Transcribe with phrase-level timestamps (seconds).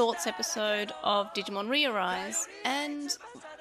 [0.00, 3.14] thoughts episode of Digimon Rearise, and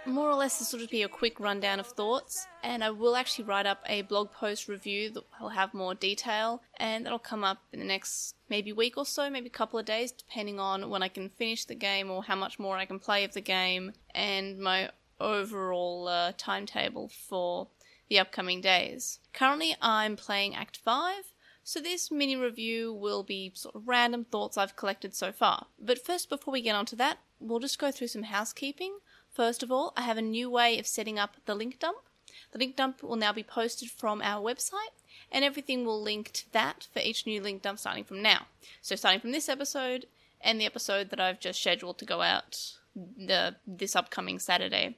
[0.05, 2.47] more or less this will just be a quick rundown of thoughts.
[2.64, 6.61] And I will actually write up a blog post review that will have more detail,
[6.78, 9.86] and that'll come up in the next maybe week or so, maybe a couple of
[9.86, 13.00] days, depending on when I can finish the game or how much more I can
[13.00, 17.68] play of the game, and my overall uh, timetable for
[18.07, 19.19] the upcoming days.
[19.33, 21.15] Currently, I'm playing Act 5.
[21.71, 25.68] So, this mini review will be sort of random thoughts I've collected so far.
[25.79, 28.97] But first, before we get on to that, we'll just go through some housekeeping.
[29.32, 32.00] First of all, I have a new way of setting up the link dump.
[32.53, 34.97] The link dump will now be posted from our website,
[35.31, 38.47] and everything will link to that for each new link dump starting from now.
[38.81, 40.08] So, starting from this episode
[40.41, 42.80] and the episode that I've just scheduled to go out
[43.67, 44.97] this upcoming Saturday.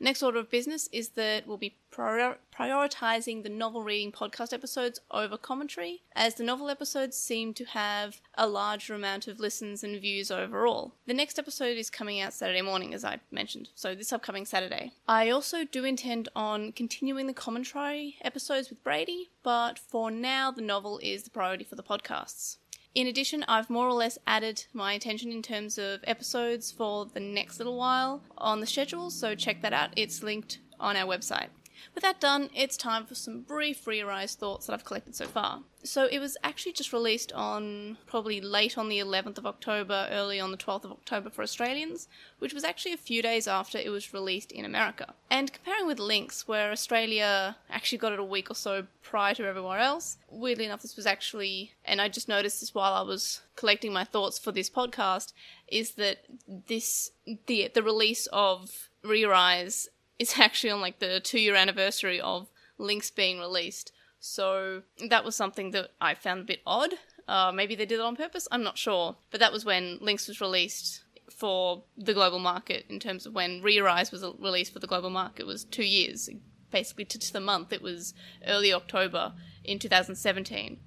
[0.00, 5.00] Next order of business is that we'll be prior- prioritizing the novel reading podcast episodes
[5.10, 10.00] over commentary, as the novel episodes seem to have a larger amount of listens and
[10.00, 10.94] views overall.
[11.06, 14.92] The next episode is coming out Saturday morning, as I mentioned, so this upcoming Saturday.
[15.08, 20.62] I also do intend on continuing the commentary episodes with Brady, but for now, the
[20.62, 22.58] novel is the priority for the podcasts.
[22.94, 27.20] In addition, I've more or less added my attention in terms of episodes for the
[27.20, 29.90] next little while on the schedule, so check that out.
[29.96, 31.48] It's linked on our website.
[31.94, 35.62] With that done, it's time for some brief Rearise thoughts that I've collected so far.
[35.84, 40.40] So it was actually just released on probably late on the 11th of October, early
[40.40, 42.08] on the 12th of October for Australians,
[42.40, 45.14] which was actually a few days after it was released in America.
[45.30, 49.46] And comparing with Links, where Australia actually got it a week or so prior to
[49.46, 53.40] everywhere else, weirdly enough, this was actually, and I just noticed this while I was
[53.56, 55.32] collecting my thoughts for this podcast,
[55.68, 57.12] is that this,
[57.46, 59.88] the, the release of Rearise
[60.18, 63.92] is actually on like the two year anniversary of Links being released.
[64.20, 66.94] So that was something that I found a bit odd.
[67.26, 69.16] Uh, maybe they did it on purpose, I'm not sure.
[69.30, 73.62] But that was when Links was released for the global market in terms of when
[73.62, 76.28] Rearise was released for the global market was two years,
[76.70, 77.72] basically to, to the month.
[77.72, 78.14] It was
[78.46, 80.78] early October in 2017.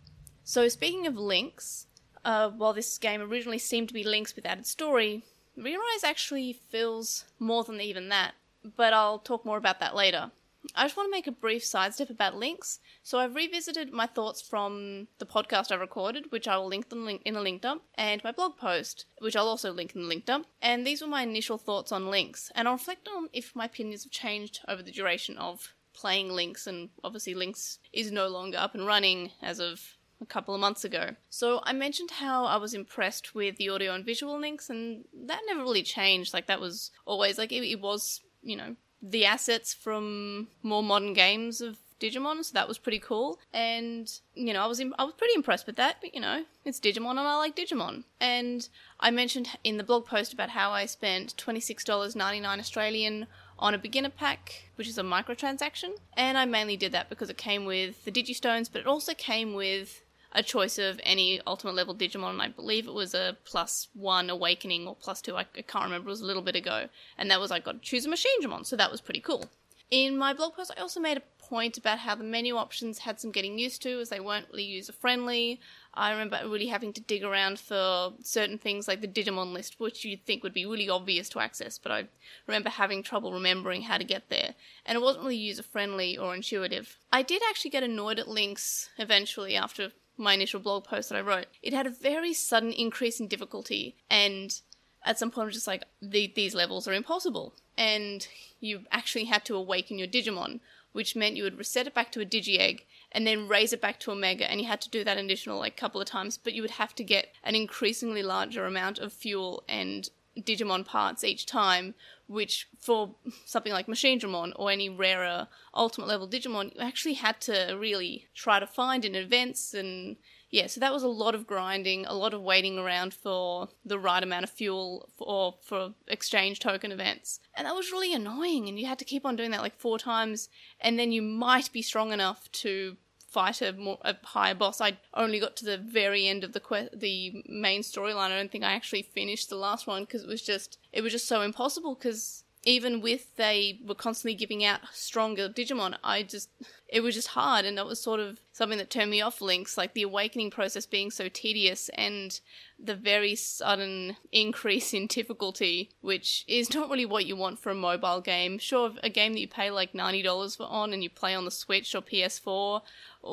[0.43, 1.87] So speaking of Links,
[2.25, 5.23] uh, while this game originally seemed to be Links with added story,
[5.57, 10.31] Rearise actually feels more than even that but I'll talk more about that later.
[10.75, 12.79] I just want to make a brief sidestep about links.
[13.01, 16.85] So I've revisited my thoughts from the podcast I recorded, which I will link
[17.25, 20.25] in the link dump, and my blog post, which I'll also link in the link
[20.25, 20.47] dump.
[20.61, 24.03] And these were my initial thoughts on links, and I'll reflect on if my opinions
[24.03, 26.67] have changed over the duration of playing links.
[26.67, 30.83] and obviously links is no longer up and running as of a couple of months
[30.83, 31.15] ago.
[31.29, 35.41] So I mentioned how I was impressed with the audio and visual links, and that
[35.47, 36.33] never really changed.
[36.33, 41.13] Like that was always like it, it was you know, the assets from more modern
[41.13, 43.39] games of Digimon, so that was pretty cool.
[43.53, 45.97] And you know, I was Im- I was pretty impressed with that.
[46.01, 48.03] But you know, it's Digimon, and I like Digimon.
[48.19, 48.67] And
[48.99, 52.59] I mentioned in the blog post about how I spent twenty six dollars ninety nine
[52.59, 53.27] Australian
[53.59, 55.91] on a beginner pack, which is a microtransaction.
[56.17, 59.53] And I mainly did that because it came with the Digistones, but it also came
[59.53, 60.01] with
[60.33, 62.39] a choice of any ultimate level Digimon.
[62.39, 65.35] I believe it was a plus one awakening or plus two.
[65.35, 66.09] I, I can't remember.
[66.09, 66.87] It was a little bit ago,
[67.17, 69.49] and that was I got to choose a Machine Digimon, so that was pretty cool.
[69.89, 73.19] In my blog post, I also made a point about how the menu options had
[73.19, 75.59] some getting used to, as they weren't really user friendly.
[75.93, 80.05] I remember really having to dig around for certain things like the Digimon list, which
[80.05, 82.07] you'd think would be really obvious to access, but I
[82.47, 84.55] remember having trouble remembering how to get there,
[84.85, 86.97] and it wasn't really user friendly or intuitive.
[87.11, 91.21] I did actually get annoyed at links eventually after my initial blog post that I
[91.21, 94.61] wrote, it had a very sudden increase in difficulty, and
[95.03, 97.55] at some point, I was just like, the, these levels are impossible.
[97.77, 98.27] And
[98.59, 100.59] you actually had to awaken your Digimon,
[100.91, 103.81] which meant you would reset it back to a Digi Egg and then raise it
[103.81, 106.37] back to a Mega, and you had to do that additional like couple of times,
[106.37, 111.23] but you would have to get an increasingly larger amount of fuel and Digimon parts
[111.23, 111.93] each time,
[112.31, 117.75] which for something like Machinedramon or any rarer ultimate level Digimon, you actually had to
[117.77, 120.15] really try to find in events and
[120.49, 123.97] yeah, so that was a lot of grinding, a lot of waiting around for the
[123.97, 127.39] right amount of fuel for for exchange token events.
[127.55, 129.97] And that was really annoying and you had to keep on doing that like four
[129.97, 130.49] times
[130.79, 132.97] and then you might be strong enough to
[133.31, 134.81] fight a, more, a higher boss.
[134.81, 138.31] I only got to the very end of the que- the main storyline.
[138.31, 141.13] I don't think I actually finished the last one because it was just it was
[141.13, 146.49] just so impossible because even with they were constantly giving out stronger Digimon, I just
[146.87, 149.77] it was just hard and that was sort of something that turned me off links
[149.77, 152.41] like the awakening process being so tedious and
[152.77, 157.75] the very sudden increase in difficulty which is not really what you want for a
[157.75, 158.59] mobile game.
[158.59, 161.51] Sure a game that you pay like $90 for on and you play on the
[161.51, 162.81] switch or ps4 or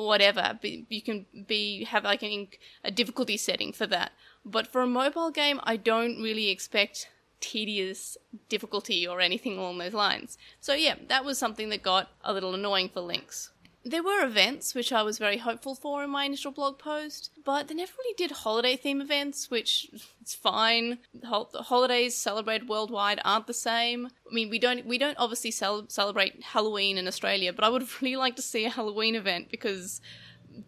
[0.07, 2.49] whatever but you can be have like an,
[2.83, 4.13] a difficulty setting for that.
[4.45, 7.09] But for a mobile game i don't really expect
[7.41, 8.17] tedious
[8.49, 10.39] difficulty or anything along those lines.
[10.61, 13.51] So yeah, that was something that got a little annoying for Links.
[13.85, 17.69] There were events which I was very hopeful for in my initial blog post, but
[17.69, 19.89] they never really did holiday theme events, which
[20.21, 20.99] it's fine.
[21.25, 24.09] Holidays celebrated worldwide aren't the same.
[24.31, 27.89] I mean, we don't we don't obviously cel- celebrate Halloween in Australia, but I would
[28.03, 30.01] really like to see a Halloween event because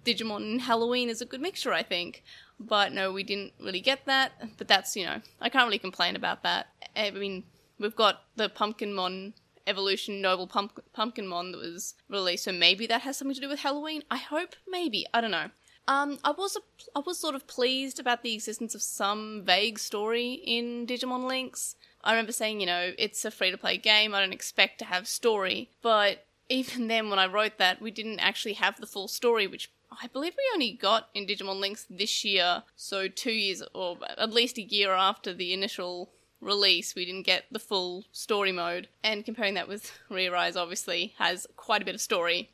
[0.05, 2.23] Digimon and Halloween is a good mixture, I think.
[2.59, 4.33] But no, we didn't really get that.
[4.59, 6.69] But that's, you know, I can't really complain about that.
[6.95, 7.45] I mean,
[7.79, 9.33] we've got the Pumpkinmon
[9.67, 13.61] Evolution Noble Pump- Pumpkinmon that was released, so maybe that has something to do with
[13.61, 14.03] Halloween.
[14.11, 15.07] I hope, maybe.
[15.15, 15.51] I don't know.
[15.89, 16.61] Um, I was a,
[16.95, 21.75] I was sort of pleased about the existence of some vague story in Digimon Links.
[22.05, 24.15] I remember saying, you know, it's a free to play game.
[24.15, 28.21] I don't expect to have story, but even then, when I wrote that, we didn't
[28.21, 32.25] actually have the full story, which I believe we only got in Digimon Links this
[32.25, 36.11] year, so two years or at least a year after the initial
[36.41, 38.89] release, we didn't get the full story mode.
[39.03, 42.51] And comparing that with Re-Arise, obviously has quite a bit of story.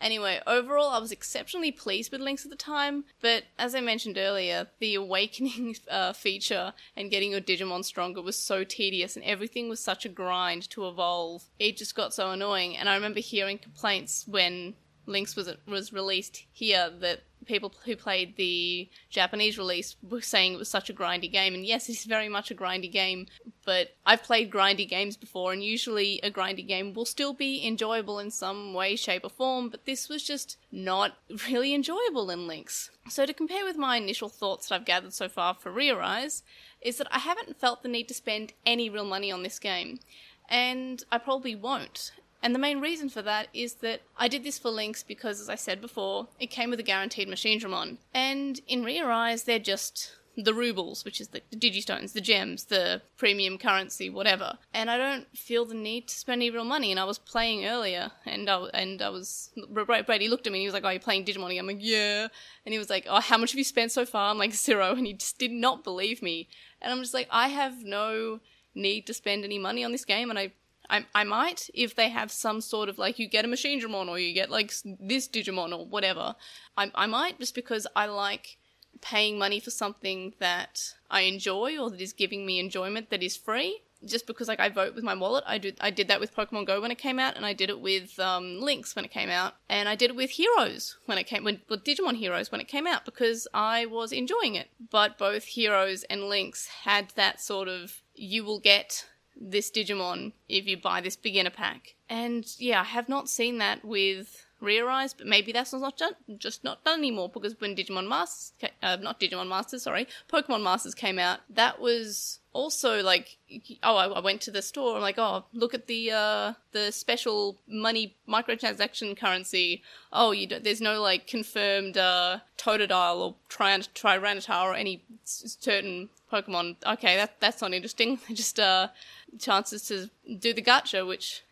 [0.00, 4.18] Anyway, overall, I was exceptionally pleased with Links at the time, but as I mentioned
[4.18, 9.70] earlier, the awakening uh, feature and getting your Digimon stronger was so tedious and everything
[9.70, 11.44] was such a grind to evolve.
[11.58, 14.74] It just got so annoying, and I remember hearing complaints when
[15.06, 20.58] Links was was released here that people who played the Japanese release were saying it
[20.58, 21.54] was such a grindy game.
[21.54, 23.26] And yes, it's very much a grindy game,
[23.64, 28.18] but I've played grindy games before, and usually a grindy game will still be enjoyable
[28.18, 31.16] in some way, shape, or form, but this was just not
[31.48, 32.90] really enjoyable in Links.
[33.08, 36.42] So, to compare with my initial thoughts that I've gathered so far for Re-Arise,
[36.82, 40.00] is that I haven't felt the need to spend any real money on this game.
[40.48, 42.12] And I probably won't.
[42.42, 45.48] And the main reason for that is that I did this for Links because, as
[45.48, 47.98] I said before, it came with a guaranteed machine Machinedramon.
[48.14, 53.00] And in Re-Arise, they're just the rubles, which is the, the digistones, the gems, the
[53.16, 54.58] premium currency, whatever.
[54.74, 56.90] And I don't feel the need to spend any real money.
[56.90, 60.62] And I was playing earlier, and I and I was Brady looked at me and
[60.62, 62.28] he was like, "Oh, you're playing Digimon?" I'm like, "Yeah."
[62.64, 64.94] And he was like, "Oh, how much have you spent so far?" I'm like, zero.
[64.94, 66.48] And he just did not believe me.
[66.82, 68.40] And I'm just like, I have no
[68.74, 70.52] need to spend any money on this game, and I
[70.88, 74.18] I, I might if they have some sort of like you get a Machinedramon or
[74.18, 76.34] you get like this Digimon or whatever.
[76.76, 78.58] I, I might just because I like
[79.00, 83.36] paying money for something that I enjoy or that is giving me enjoyment that is
[83.36, 83.82] free.
[84.04, 86.66] Just because like I vote with my wallet, I did I did that with Pokemon
[86.66, 89.30] Go when it came out, and I did it with um, Links when it came
[89.30, 92.60] out, and I did it with Heroes when it came when with Digimon Heroes when
[92.60, 94.68] it came out because I was enjoying it.
[94.90, 99.06] But both Heroes and Links had that sort of you will get
[99.38, 101.94] this Digimon if you buy this beginner pack.
[102.08, 106.64] And yeah, I have not seen that with Re-Arise, but maybe that's not done, just
[106.64, 108.52] not done anymore because when Digimon Masters,
[108.82, 113.36] uh, not Digimon Masters, sorry, Pokemon Masters came out, that was also like,
[113.82, 114.96] oh, I, I went to the store.
[114.96, 119.82] I'm like, oh, look at the uh, the special money microtransaction currency.
[120.10, 126.76] Oh, you there's no like confirmed uh, Totodile or Tyranitar or any certain Pokemon.
[126.84, 128.18] Okay, that that's not interesting.
[128.32, 128.88] Just uh,
[129.38, 131.42] chances to do the gacha, which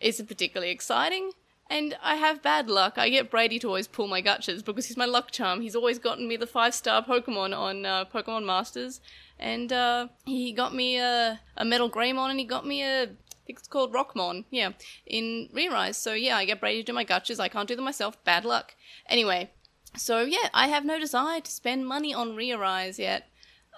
[0.00, 1.32] isn't particularly exciting.
[1.68, 2.94] And I have bad luck.
[2.96, 5.60] I get Brady to always pull my gachas because he's my luck charm.
[5.60, 9.00] He's always gotten me the five star Pokemon on uh, Pokemon Masters.
[9.38, 13.04] And uh, he got me a, a Metal Greymon and he got me a.
[13.04, 14.44] I think it's called Rockmon.
[14.50, 14.72] Yeah,
[15.06, 15.96] in Re-Rise.
[15.96, 17.40] So yeah, I get Brady to do my gachas.
[17.40, 18.22] I can't do them myself.
[18.24, 18.74] Bad luck.
[19.08, 19.50] Anyway,
[19.96, 23.29] so yeah, I have no desire to spend money on Re-Arise yet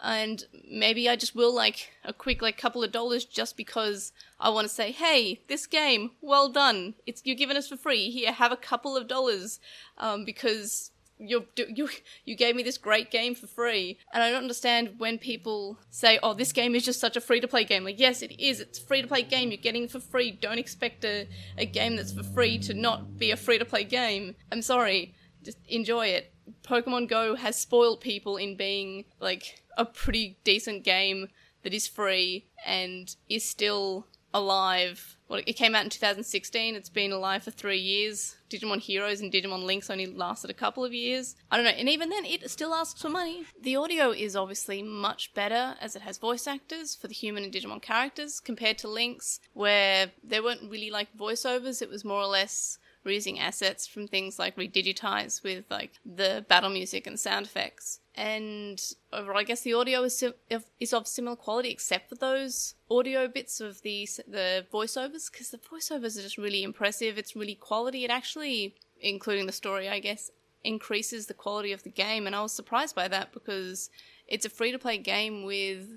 [0.02, 4.50] and maybe I just will like a quick like couple of dollars just because I
[4.50, 6.94] want to say, hey, this game, well done.
[7.06, 8.10] It's you're giving us for free.
[8.10, 9.60] Here, have a couple of dollars,
[9.98, 11.88] um, because you you
[12.24, 13.98] you gave me this great game for free.
[14.12, 17.40] And I don't understand when people say, oh, this game is just such a free
[17.40, 17.84] to play game.
[17.84, 18.58] Like, yes, it is.
[18.58, 19.50] It's free to play game.
[19.50, 20.32] You're getting for free.
[20.32, 23.84] Don't expect a a game that's for free to not be a free to play
[23.84, 24.34] game.
[24.50, 25.14] I'm sorry.
[25.44, 26.31] Just enjoy it.
[26.62, 31.28] Pokemon Go has spoiled people in being like a pretty decent game
[31.62, 35.16] that is free and is still alive.
[35.28, 36.74] Well, it came out in 2016.
[36.74, 38.36] It's been alive for three years.
[38.50, 41.36] Digimon Heroes and Digimon Links only lasted a couple of years.
[41.50, 43.44] I don't know, and even then, it still asks for money.
[43.60, 47.52] The audio is obviously much better as it has voice actors for the human and
[47.52, 51.80] Digimon characters compared to Links, where there weren't really like voiceovers.
[51.80, 56.44] It was more or less we're using assets from things like Redigitize with like the
[56.48, 58.00] battle music and sound effects.
[58.14, 58.80] And
[59.12, 60.34] overall, I guess the audio is sim-
[60.78, 65.58] is of similar quality, except for those audio bits of the the voiceovers, because the
[65.58, 67.18] voiceovers are just really impressive.
[67.18, 68.04] It's really quality.
[68.04, 70.30] It actually, including the story, I guess,
[70.62, 73.90] increases the quality of the game, and I was surprised by that because
[74.28, 75.88] it's a free to play game with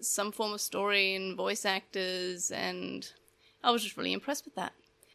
[0.00, 3.12] some form of story and voice actors, and
[3.62, 4.72] I was just really impressed with that.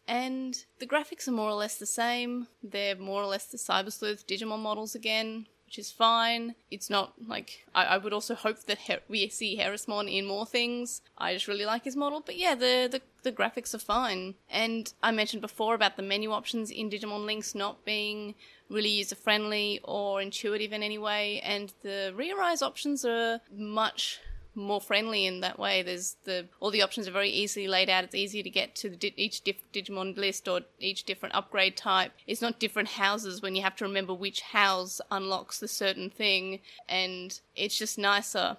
[0.08, 2.48] And the graphics are more or less the same.
[2.64, 6.56] They're more or less the Cyber Sleuth Digimon models again, which is fine.
[6.72, 10.46] It's not like I, I would also hope that Her- we see Harrismon in more
[10.46, 11.02] things.
[11.18, 14.36] I just really like his model, but yeah, the, the the graphics are fine.
[14.50, 18.36] And I mentioned before about the menu options in Digimon Links not being
[18.70, 24.20] really user friendly or intuitive in any way, and the Rearise options are much
[24.58, 25.84] more friendly in that way.
[25.84, 28.04] There's the all the options are very easily laid out.
[28.04, 32.12] It's easier to get to di- each diff- Digimon list or each different upgrade type.
[32.26, 36.60] It's not different houses when you have to remember which house unlocks the certain thing,
[36.90, 38.58] and it's just nicer.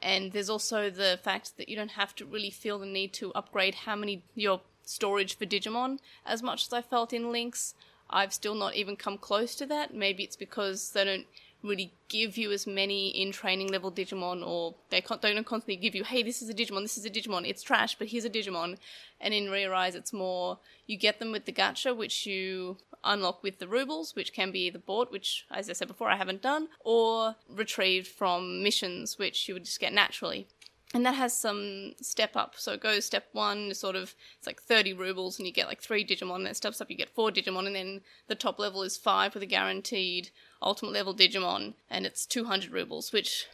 [0.00, 3.32] And there's also the fact that you don't have to really feel the need to
[3.34, 7.74] upgrade how many your storage for Digimon as much as I felt in Links.
[8.08, 9.94] I've still not even come close to that.
[9.94, 11.26] Maybe it's because they don't
[11.62, 16.04] really give you as many in training level Digimon, or they don't constantly give you,
[16.04, 18.76] hey, this is a Digimon, this is a Digimon, it's trash, but here's a Digimon.
[19.20, 23.58] And in Rearise, it's more you get them with the gacha, which you unlock with
[23.58, 26.68] the rubles, which can be either bought, which, as I said before, I haven't done,
[26.80, 30.48] or retrieved from missions, which you would just get naturally
[30.92, 32.54] and that has some step up.
[32.56, 35.80] So it goes step one, sort of, it's like 30 rubles, and you get like
[35.80, 36.44] three Digimon.
[36.44, 39.42] Then steps up, you get four Digimon, and then the top level is five with
[39.42, 40.30] a guaranteed
[40.60, 43.46] ultimate level Digimon, and it's 200 rubles, which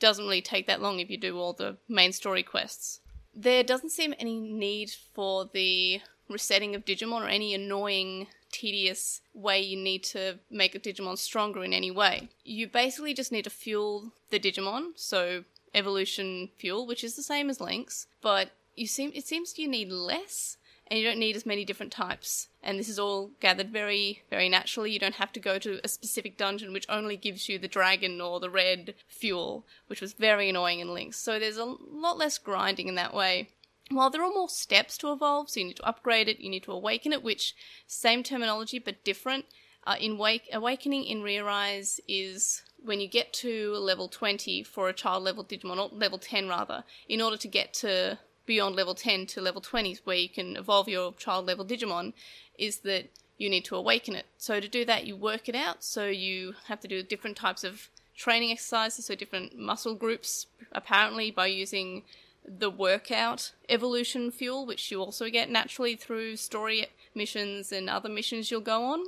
[0.00, 3.00] doesn't really take that long if you do all the main story quests.
[3.34, 9.60] There doesn't seem any need for the resetting of Digimon or any annoying, tedious way
[9.60, 12.28] you need to make a Digimon stronger in any way.
[12.44, 17.50] You basically just need to fuel the Digimon, so evolution fuel, which is the same
[17.50, 20.56] as Links, but you seem it seems you need less
[20.92, 22.48] and you don't need as many different types.
[22.62, 24.92] And this is all gathered very, very naturally.
[24.92, 28.20] You don't have to go to a specific dungeon which only gives you the dragon
[28.20, 31.18] or the red fuel, which was very annoying in Links.
[31.18, 33.48] So there's a lot less grinding in that way.
[33.90, 36.64] While there are more steps to evolve, so you need to upgrade it, you need
[36.64, 37.54] to awaken it, which
[37.86, 39.46] same terminology but different.
[39.84, 44.92] Uh, in Wake, awakening in Rearise is when you get to level 20 for a
[44.92, 49.26] child level Digimon, or level 10 rather, in order to get to beyond level 10
[49.26, 52.12] to level 20s where you can evolve your child level Digimon,
[52.58, 54.26] is that you need to awaken it.
[54.36, 55.82] So to do that, you work it out.
[55.82, 61.30] So you have to do different types of training exercises, so different muscle groups, apparently
[61.30, 62.02] by using
[62.46, 68.50] the workout evolution fuel, which you also get naturally through story missions and other missions
[68.50, 69.04] you'll go on.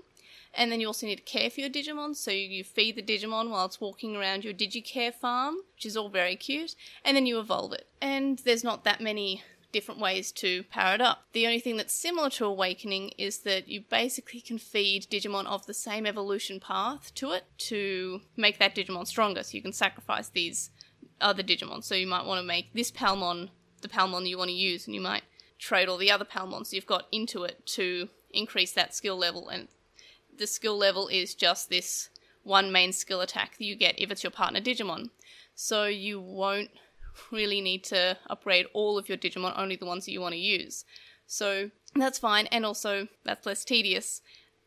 [0.56, 3.50] And then you also need to care for your Digimon, so you feed the Digimon
[3.50, 7.40] while it's walking around your Digicare farm, which is all very cute, and then you
[7.40, 7.88] evolve it.
[8.00, 9.42] And there's not that many
[9.72, 11.24] different ways to power it up.
[11.32, 15.66] The only thing that's similar to Awakening is that you basically can feed Digimon of
[15.66, 20.28] the same evolution path to it to make that Digimon stronger, so you can sacrifice
[20.28, 20.70] these
[21.20, 21.82] other Digimon.
[21.82, 24.94] So you might want to make this Palmon the Palmon you want to use, and
[24.94, 25.24] you might
[25.58, 29.68] trade all the other Palmons you've got into it to increase that skill level and
[30.38, 32.10] the skill level is just this
[32.42, 35.10] one main skill attack that you get if it's your partner Digimon.
[35.54, 36.70] So you won't
[37.30, 40.38] really need to upgrade all of your Digimon, only the ones that you want to
[40.40, 40.84] use.
[41.26, 44.20] So that's fine, and also that's less tedious.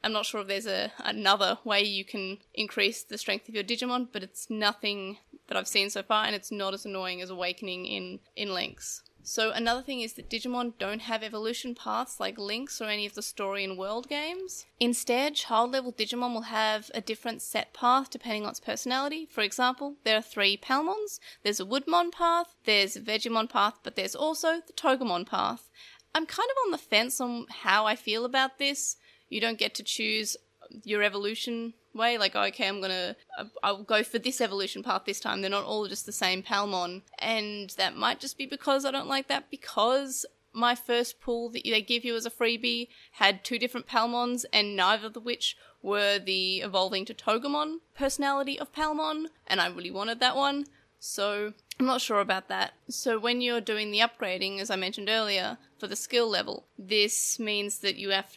[0.03, 3.63] I'm not sure if there's a another way you can increase the strength of your
[3.63, 7.29] Digimon, but it's nothing that I've seen so far, and it's not as annoying as
[7.29, 9.03] Awakening in in Links.
[9.29, 13.13] So another thing is that Digimon don't have evolution paths like Links or any of
[13.13, 14.65] the story and world games.
[14.79, 19.27] Instead, child level Digimon will have a different set path depending on its personality.
[19.29, 21.19] For example, there are three Palmons.
[21.43, 25.69] There's a Woodmon path, there's a Vegemon path, but there's also the Togemon path.
[26.15, 28.95] I'm kind of on the fence on how I feel about this.
[29.27, 30.37] You don't get to choose
[30.83, 32.17] your evolution way.
[32.17, 33.15] Like, oh, okay, I'm gonna,
[33.63, 35.41] I'll go for this evolution path this time.
[35.41, 37.01] They're not all just the same Palmon.
[37.19, 41.63] And that might just be because I don't like that because my first pull that
[41.63, 46.19] they give you as a freebie had two different Palmons and neither of which were
[46.19, 49.27] the evolving to Togemon personality of Palmon.
[49.45, 50.65] And I really wanted that one.
[50.99, 52.73] So I'm not sure about that.
[52.89, 57.39] So when you're doing the upgrading, as I mentioned earlier, for the skill level, this
[57.39, 58.35] means that you have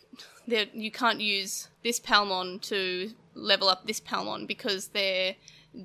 [0.50, 5.37] that you can't use this Palmon to level up this Palmon because they're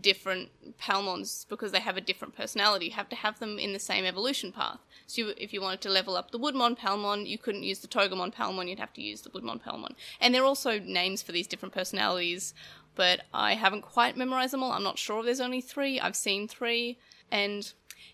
[0.02, 2.86] different Palmons because they have a different personality.
[2.86, 4.80] You have to have them in the same evolution path.
[5.06, 7.88] So you, if you wanted to level up the Woodmon Palmon, you couldn't use the
[7.88, 9.96] Togemon Palmon, you'd have to use the Woodmon Palmon.
[10.20, 12.54] And there are also names for these different personalities,
[12.96, 14.72] but I haven't quite memorized them all.
[14.72, 16.00] I'm not sure if there's only three.
[16.00, 16.98] I've seen three.
[17.32, 17.72] And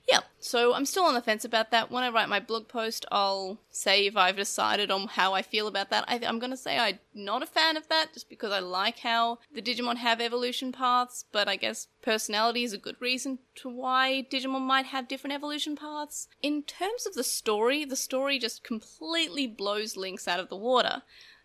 [0.10, 1.92] yeah, so I'm still on the fence about that.
[1.92, 5.68] When I write my blog post, I'll say if I've decided on how I feel
[5.68, 6.06] about that.
[6.08, 9.00] I am going to say I'm not a fan of that just because I like
[9.00, 13.70] how the Digimon have evolution paths, but I guess personality is a good reason to
[13.70, 16.28] why Digimon might have different evolution paths.
[16.42, 21.04] In terms of the story, the story just completely blows Links out of the water.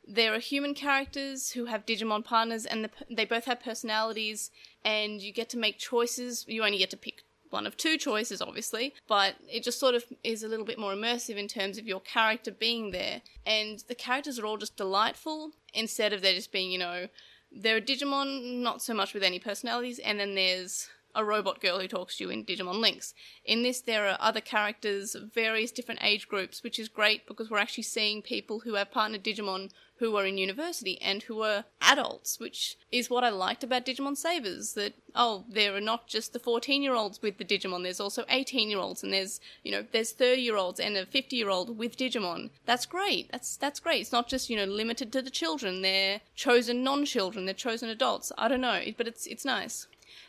[0.09, 4.50] There are human characters who have Digimon partners, and the, they both have personalities,
[4.85, 6.45] and you get to make choices.
[6.47, 10.05] You only get to pick one of two choices, obviously, but it just sort of
[10.25, 13.23] is a little bit more immersive in terms of your character being there.
[13.45, 17.09] And the characters are all just delightful instead of there just being, you know,
[17.53, 21.61] there are a Digimon, not so much with any personalities, and then there's a robot
[21.61, 23.14] girl who talks to you in Digimon Links.
[23.44, 27.58] In this, there are other characters, various different age groups, which is great because we're
[27.58, 32.38] actually seeing people who have partnered Digimon who are in university and who are adults,
[32.38, 34.75] which is what I liked about Digimon Savers.
[34.75, 38.25] That, oh, there are not just the 14 year olds with the Digimon, there's also
[38.28, 41.49] 18 year olds and there's, you know, there's 30 year olds and a 50 year
[41.49, 42.50] old with Digimon.
[42.66, 43.30] That's great.
[43.32, 44.02] That's, that's great.
[44.02, 45.82] It's not just, you know, limited to the children.
[45.82, 47.46] They're chosen non children.
[47.46, 48.32] They're chosen adults.
[48.37, 49.87] I don't know, but it's, it's nice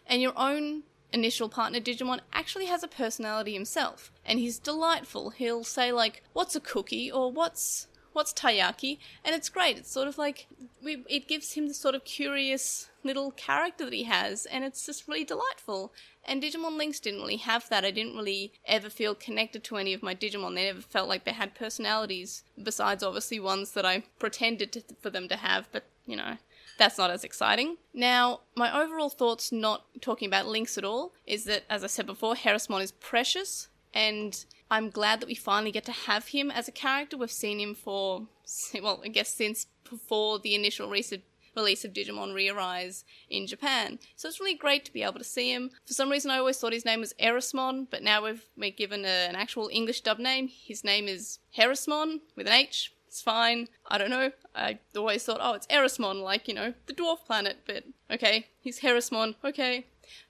[0.08, 0.84] and your own
[1.14, 5.32] initial partner Digimon actually has a personality himself, and he's delightful.
[5.32, 9.78] He'll say like, "What's a cookie?" or "What's what's taiyaki?" and it's great.
[9.78, 10.48] It's sort of like
[10.84, 14.86] we, it gives him the sort of curious little character that he has, and it's
[14.86, 15.94] just really delightful.
[16.26, 17.86] And Digimon Links didn't really have that.
[17.86, 20.56] I didn't really ever feel connected to any of my Digimon.
[20.56, 25.10] They never felt like they had personalities, besides obviously ones that I pretended to, for
[25.10, 26.38] them to have, but you know,
[26.78, 27.78] that's not as exciting.
[27.94, 32.06] Now, my overall thoughts, not talking about Links at all, is that, as I said
[32.06, 36.68] before, Harrismon is precious, and I'm glad that we finally get to have him as
[36.68, 37.18] a character.
[37.18, 38.28] We've seen him for,
[38.82, 41.24] well, I guess since before the initial recent
[41.56, 44.00] release of Digimon Re-Arise in Japan.
[44.16, 45.72] So it's really great to be able to see him.
[45.86, 49.04] For some reason, I always thought his name was Erismon, but now we've been given
[49.04, 50.48] a, an actual English dub name.
[50.48, 52.94] His name is Harrismon with an H.
[53.08, 53.68] It's fine.
[53.88, 54.32] I don't know.
[54.54, 58.82] I always thought, oh, it's Erismon, like, you know, the dwarf planet, but okay, he's
[58.82, 59.86] Harrismon, okay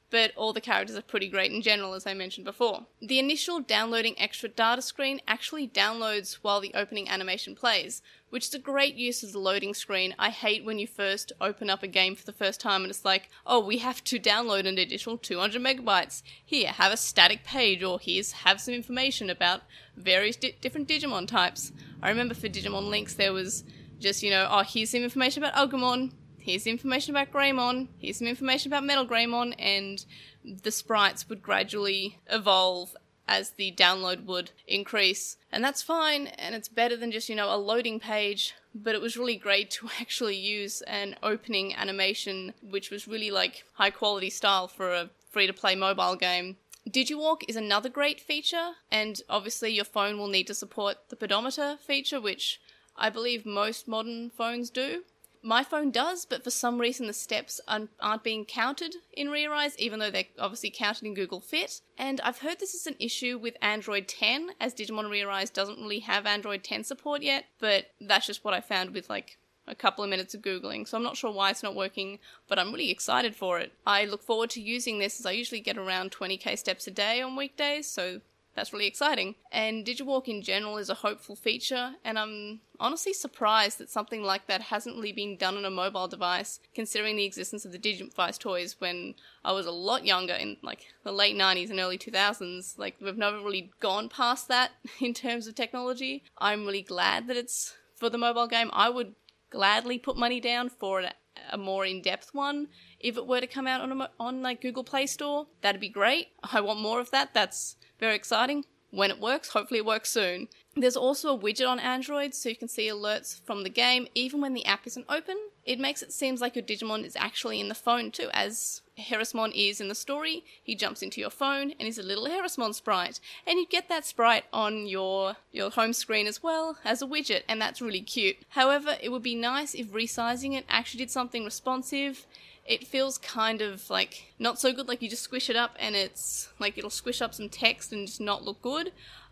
[0.09, 2.85] but all the characters are pretty great in general, as I mentioned before.
[3.01, 8.53] The initial downloading extra data screen actually downloads while the opening animation plays, which is
[8.53, 10.15] a great use of the loading screen.
[10.17, 13.05] I hate when you first open up a game for the first time and it's
[13.05, 16.23] like, oh, we have to download an additional 200 megabytes.
[16.43, 19.61] Here, have a static page, or here's have some information about
[19.95, 21.71] various di- different Digimon types.
[22.01, 23.63] I remember for Digimon Links, there was
[23.99, 26.11] just, you know, oh, here's some information about Agumon,
[26.47, 30.05] here's information about Greymon, here's some information about Metal Greymon, and
[30.45, 32.95] the sprites would gradually evolve
[33.27, 35.35] as the download would increase.
[35.51, 39.01] And that's fine, and it's better than just, you know, a loading page, but it
[39.01, 44.29] was really great to actually use an opening animation, which was really like high quality
[44.29, 46.55] style for a free to play mobile game.
[46.89, 51.77] DigiWalk is another great feature, and obviously your phone will need to support the pedometer
[51.85, 52.61] feature, which
[52.95, 55.03] I believe most modern phones do.
[55.47, 59.99] My phone does, but for some reason the steps aren't being counted in Re-Arise, even
[59.99, 61.79] though they're obviously counted in Google Fit.
[61.97, 65.99] And I've heard this is an issue with Android 10, as Digimon Re-Arise doesn't really
[65.99, 70.03] have Android 10 support yet, but that's just what I found with like a couple
[70.03, 72.91] of minutes of Googling, so I'm not sure why it's not working, but I'm really
[72.91, 73.71] excited for it.
[73.85, 77.21] I look forward to using this as I usually get around 20k steps a day
[77.21, 78.19] on weekdays, so
[78.57, 79.35] that's really exciting.
[79.51, 84.47] And DigiWalk in general is a hopeful feature, and I'm honestly surprised that something like
[84.47, 88.39] that hasn't really been done on a mobile device, considering the existence of the Digivice
[88.39, 89.13] toys when
[89.45, 92.79] I was a lot younger in like the late 90s and early 2000s.
[92.79, 96.23] Like, we've never really gone past that in terms of technology.
[96.39, 98.71] I'm really glad that it's for the mobile game.
[98.73, 99.13] I would
[99.51, 101.13] gladly put money down for a,
[101.51, 104.83] a more in-depth one if it were to come out on a, on like Google
[104.83, 105.45] Play Store.
[105.61, 106.29] That'd be great.
[106.43, 107.35] I want more of that.
[107.35, 108.65] That's very exciting.
[108.89, 110.47] When it works, hopefully it works soon.
[110.75, 114.41] There's also a widget on Android so you can see alerts from the game even
[114.41, 115.35] when the app isn't open.
[115.65, 119.51] It makes it seem like your Digimon is actually in the phone too, as Harrismon
[119.53, 120.45] is in the story.
[120.63, 123.19] He jumps into your phone and he's a little Harrismon sprite.
[123.45, 127.43] And you get that sprite on your, your home screen as well as a widget,
[127.49, 128.37] and that's really cute.
[128.49, 132.25] However, it would be nice if resizing it actually did something responsive
[132.67, 134.87] it feels kind of like not so good.
[134.87, 138.05] Like you just squish it up and it's like it'll squish up some text and
[138.05, 138.91] just not look good.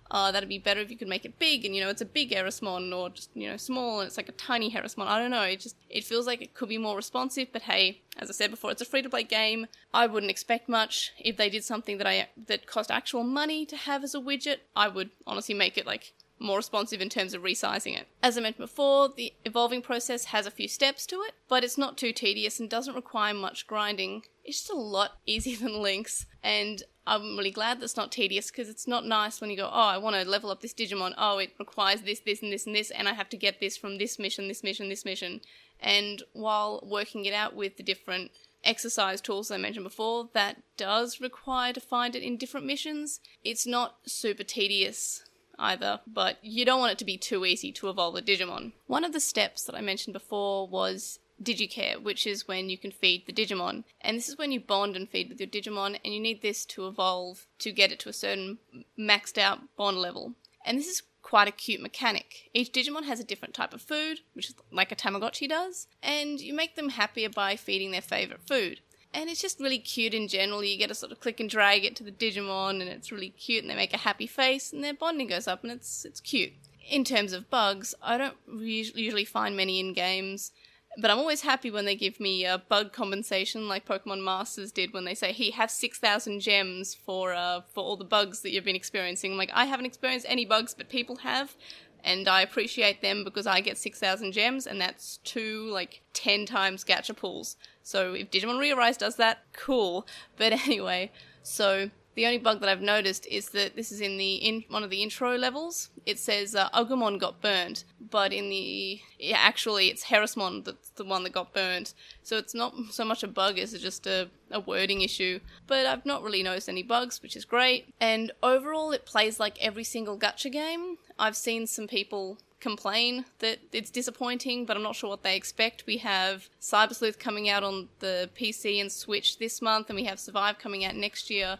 [0.09, 2.05] Uh, that'd be better if you could make it big and you know it's a
[2.05, 5.07] big Erismon or just you know small and it's like a tiny Harrismon.
[5.07, 5.41] I don't know.
[5.41, 7.49] It just it feels like it could be more responsive.
[7.51, 9.67] But hey, as I said before, it's a free to play game.
[9.93, 11.11] I wouldn't expect much.
[11.19, 14.57] If they did something that I that cost actual money to have as a widget,
[14.75, 18.07] I would honestly make it like more responsive in terms of resizing it.
[18.21, 21.77] As I mentioned before, the evolving process has a few steps to it, but it's
[21.77, 24.23] not too tedious and doesn't require much grinding.
[24.43, 28.67] It's just a lot easier than Link's, and I'm really glad that's not tedious because
[28.67, 31.13] it's not nice when you go, oh, I want to level up this Digimon.
[31.17, 33.77] Oh, it requires this, this, and this, and this, and I have to get this
[33.77, 35.41] from this mission, this mission, this mission.
[35.79, 38.31] And while working it out with the different
[38.63, 43.19] exercise tools I mentioned before, that does require to find it in different missions.
[43.43, 45.23] It's not super tedious
[45.59, 48.73] either, but you don't want it to be too easy to evolve a Digimon.
[48.87, 52.91] One of the steps that I mentioned before was Digicare, which is when you can
[52.91, 53.83] feed the Digimon.
[54.01, 56.65] And this is when you bond and feed with your Digimon, and you need this
[56.67, 58.59] to evolve to get it to a certain
[58.97, 60.33] maxed out bond level.
[60.65, 62.49] And this is quite a cute mechanic.
[62.53, 66.39] Each Digimon has a different type of food, which is like a Tamagotchi does, and
[66.39, 68.81] you make them happier by feeding their favourite food
[69.15, 70.63] and it's just really cute in general.
[70.63, 73.29] You get to sort of click and drag it to the Digimon, and it's really
[73.29, 76.19] cute, and they make a happy face, and their bonding goes up, and it's it's
[76.19, 76.53] cute.
[76.87, 80.51] In terms of bugs, I don't usually find many in games,
[80.97, 84.93] but I'm always happy when they give me a bug compensation, like Pokemon Masters did
[84.93, 88.51] when they say, "Hey, have six thousand gems for uh, for all the bugs that
[88.51, 91.55] you've been experiencing." I'm like, I haven't experienced any bugs, but people have,
[92.05, 96.85] and I appreciate them because I get 6,000 gems, and that's two, like, 10 times
[96.85, 97.57] gacha pulls.
[97.81, 100.07] So if Digimon Rearise does that, cool.
[100.37, 104.35] But anyway, so the only bug that I've noticed is that this is in the
[104.35, 105.89] in one of the intro levels.
[106.05, 111.03] It says uh, Agumon got burned, but in the yeah, actually it's Harrismon that's the
[111.03, 111.93] one that got burned.
[112.23, 115.41] So it's not so much a bug as just a, a wording issue.
[115.67, 117.93] But I've not really noticed any bugs, which is great.
[117.99, 120.97] And overall, it plays like every single gacha game.
[121.19, 125.83] I've seen some people complain that it's disappointing, but I'm not sure what they expect.
[125.85, 130.05] We have Cyber Sleuth coming out on the PC and Switch this month, and we
[130.05, 131.59] have Survive coming out next year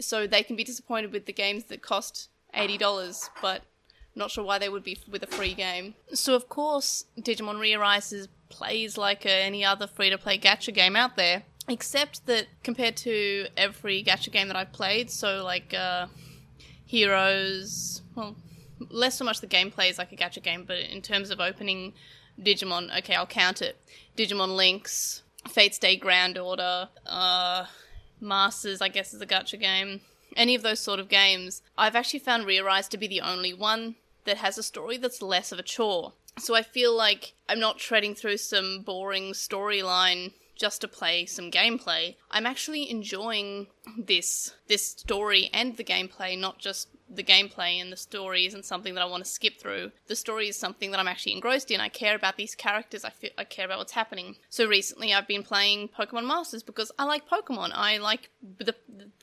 [0.00, 3.62] so they can be disappointed with the games that cost $80, but
[4.14, 5.94] not sure why they would be with a free game.
[6.12, 11.16] So, of course, Digimon Rearises plays like any other free to play gacha game out
[11.16, 16.06] there, except that compared to every gacha game that I've played, so like uh,
[16.84, 18.36] Heroes, well,
[18.90, 21.92] less so much the gameplay is like a gacha game, but in terms of opening
[22.40, 23.76] Digimon, okay, I'll count it
[24.16, 27.66] Digimon Links, Fate Stay Grand Order, uh,
[28.20, 30.00] Masters, I guess, is a gacha game.
[30.36, 33.96] Any of those sort of games, I've actually found Rearise to be the only one
[34.24, 36.12] that has a story that's less of a chore.
[36.38, 41.50] So I feel like I'm not treading through some boring storyline just to play some
[41.50, 42.16] gameplay.
[42.30, 47.96] I'm actually enjoying this this story and the gameplay, not just the gameplay and the
[47.96, 49.92] story isn't something that I want to skip through.
[50.08, 51.80] The story is something that I'm actually engrossed in.
[51.80, 53.04] I care about these characters.
[53.04, 54.36] I feel I care about what's happening.
[54.48, 57.70] So recently, I've been playing Pokemon Masters because I like Pokemon.
[57.74, 58.74] I like the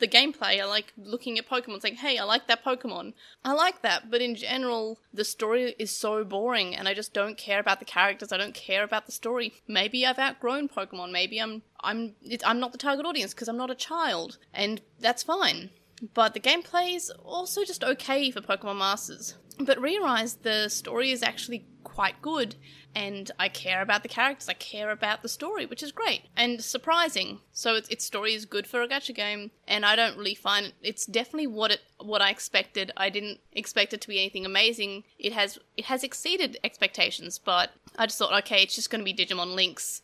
[0.03, 0.59] the gameplay.
[0.61, 3.13] I like looking at Pokemon, saying, "Hey, I like that Pokemon."
[3.45, 7.37] I like that, but in general, the story is so boring, and I just don't
[7.37, 8.33] care about the characters.
[8.33, 9.53] I don't care about the story.
[9.65, 11.11] Maybe I've outgrown Pokemon.
[11.11, 15.23] Maybe I'm I'm I'm not the target audience because I'm not a child, and that's
[15.23, 15.69] fine
[16.13, 19.35] but the gameplay is also just okay for Pokemon Masters.
[19.57, 22.55] But Rearise, the story is actually quite good,
[22.95, 26.63] and I care about the characters, I care about the story, which is great and
[26.63, 27.39] surprising.
[27.51, 30.67] So its, its story is good for a gacha game, and I don't really find
[30.67, 32.91] it, it's definitely what it what I expected.
[32.97, 35.03] I didn't expect it to be anything amazing.
[35.17, 39.11] It has it has exceeded expectations, but I just thought, okay, it's just going to
[39.11, 40.01] be Digimon Links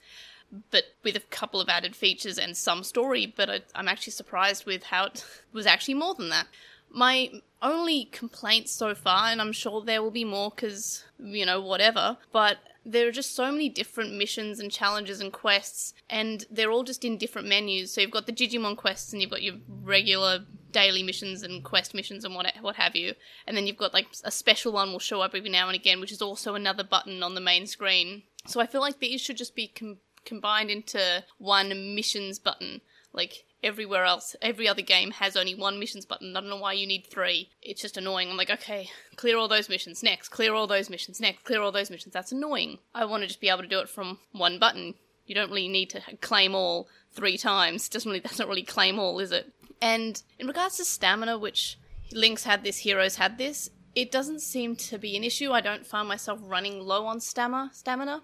[0.71, 3.25] but with a couple of added features and some story.
[3.35, 6.47] But I, I'm actually surprised with how it was actually more than that.
[6.91, 7.29] My
[7.61, 12.17] only complaints so far, and I'm sure there will be more because, you know, whatever,
[12.31, 12.57] but
[12.91, 17.05] there are just so many different missions and challenges and quests, and they're all just
[17.05, 17.93] in different menus.
[17.93, 21.93] So you've got the Digimon quests, and you've got your regular daily missions and quest
[21.93, 23.13] missions and what what have you,
[23.45, 25.99] and then you've got like a special one will show up every now and again,
[25.99, 28.23] which is also another button on the main screen.
[28.47, 32.81] So I feel like these should just be com- combined into one missions button.
[33.13, 36.35] Like everywhere else, every other game has only one missions button.
[36.35, 37.49] I don't know why you need three.
[37.61, 38.29] It's just annoying.
[38.29, 41.71] I'm like, okay, clear all those missions next, clear all those missions next, clear all
[41.71, 42.13] those missions.
[42.13, 42.79] That's annoying.
[42.93, 44.95] I want to just be able to do it from one button.
[45.25, 47.89] You don't really need to claim all three times.
[47.89, 49.51] Doesn't really, that's not really claim all, is it?
[49.81, 51.77] And in regards to stamina, which
[52.11, 55.51] Links had this, Heroes had this, it doesn't seem to be an issue.
[55.51, 57.71] I don't find myself running low on stamina.
[57.73, 58.23] Stamina.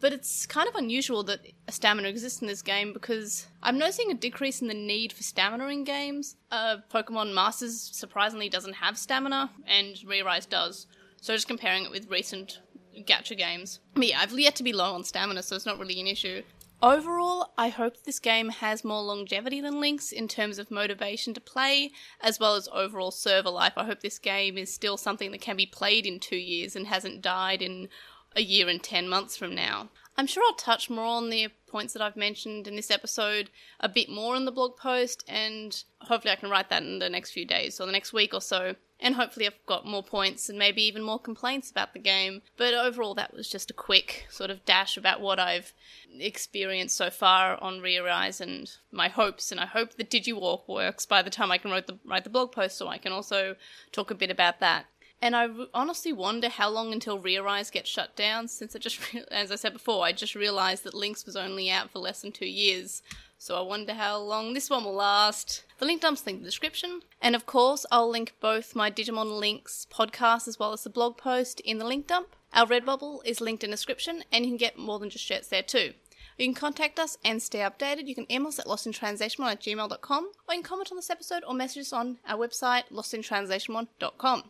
[0.00, 4.14] But it's kind of unusual that stamina exists in this game because I'm noticing a
[4.14, 6.36] decrease in the need for stamina in games.
[6.50, 10.86] Uh, Pokemon Masters surprisingly doesn't have stamina, and Re-Rise does.
[11.20, 12.60] So just comparing it with recent
[12.98, 13.80] gacha games.
[13.94, 16.42] But yeah, I've yet to be low on stamina, so it's not really an issue.
[16.82, 21.40] Overall, I hope this game has more longevity than Link's in terms of motivation to
[21.40, 23.72] play, as well as overall server life.
[23.78, 26.86] I hope this game is still something that can be played in two years and
[26.86, 27.88] hasn't died in
[28.36, 29.88] a year and 10 months from now.
[30.18, 33.88] I'm sure I'll touch more on the points that I've mentioned in this episode a
[33.88, 37.32] bit more in the blog post, and hopefully I can write that in the next
[37.32, 38.76] few days or the next week or so.
[38.98, 42.40] And hopefully, I've got more points and maybe even more complaints about the game.
[42.56, 45.74] But overall, that was just a quick sort of dash about what I've
[46.18, 49.52] experienced so far on Re-Arise and my hopes.
[49.52, 52.30] And I hope the DigiWalk works by the time I can write the, write the
[52.30, 53.56] blog post so I can also
[53.92, 54.86] talk a bit about that.
[55.22, 59.00] And I honestly wonder how long until Re-Arise gets shut down, since I just,
[59.30, 62.32] as I said before, I just realised that Link's was only out for less than
[62.32, 63.02] two years.
[63.38, 65.64] So I wonder how long this one will last.
[65.78, 67.00] The link dump's linked in the description.
[67.20, 71.16] And of course, I'll link both my Digimon Links podcast as well as the blog
[71.16, 72.36] post in the link dump.
[72.52, 75.48] Our Redbubble is linked in the description, and you can get more than just shirts
[75.48, 75.92] there too.
[76.38, 78.06] You can contact us and stay updated.
[78.06, 81.42] You can email us at lostintranslationmon at gmail.com, or you can comment on this episode
[81.46, 84.44] or message us on our website, lostintranslationmon.com.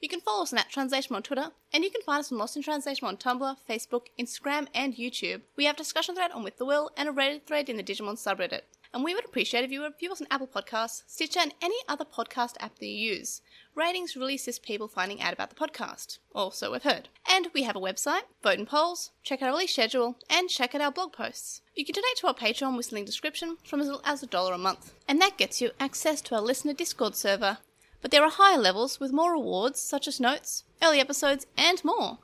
[0.00, 2.38] You can follow us on at Translation on Twitter, and you can find us on
[2.38, 5.40] Lost in Translation on Tumblr, Facebook, Instagram, and YouTube.
[5.56, 7.82] We have a discussion thread on With the Will and a Reddit thread in the
[7.82, 8.60] Digimon subreddit.
[8.94, 11.76] And we would appreciate if you would review us on Apple Podcasts, Stitcher, and any
[11.88, 13.42] other podcast app that you use.
[13.74, 16.18] Ratings really assist people finding out about the podcast.
[16.32, 17.08] Also, we've heard.
[17.28, 20.74] And we have a website, vote in polls, check out our release schedule, and check
[20.74, 21.60] out our blog posts.
[21.74, 24.26] You can donate to our Patreon with the link description from as little as a
[24.26, 24.94] dollar a month.
[25.06, 27.58] And that gets you access to our listener Discord server,
[28.00, 32.18] but there are higher levels with more rewards such as notes, early episodes, and more.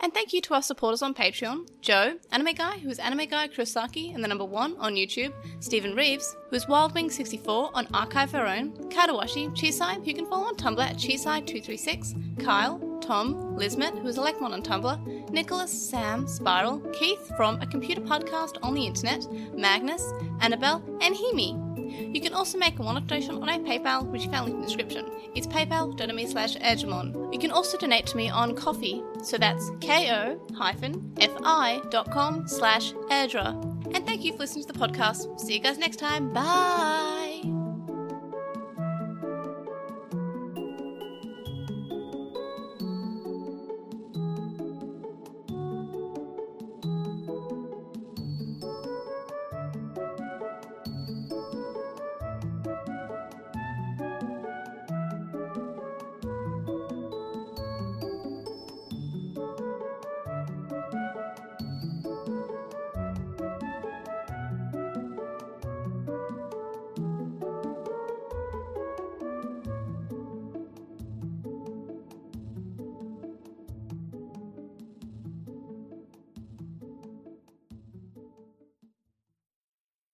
[0.00, 3.48] And thank you to our supporters on Patreon Joe, Anime Guy, who is Anime Guy
[3.48, 8.46] Kurosaki and the number one on YouTube, Stephen Reeves, who is Wildwing64 on Archive Our
[8.46, 14.08] Own, Kadawashi, Chisai, who you can follow on Tumblr at Chisai236, Kyle, Tom, Lismet, who
[14.08, 18.84] is a Elecmon on Tumblr, Nicholas, Sam, Spiral, Keith from A Computer Podcast on the
[18.84, 20.02] Internet, Magnus,
[20.40, 21.62] Annabelle, and Himi.
[22.14, 24.60] You can also make a one-off donation on our PayPal, which you can link in
[24.60, 25.06] the description.
[25.34, 27.32] It's paypal.me slash edgemon.
[27.32, 30.38] You can also donate to me on Ko-fi, so that's ko-fi.com
[32.48, 33.94] slash airdra.
[33.94, 35.38] And thank you for listening to the podcast.
[35.40, 36.32] See you guys next time.
[36.32, 37.55] Bye!